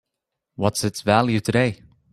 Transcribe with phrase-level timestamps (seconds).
[0.55, 1.83] What's its value today?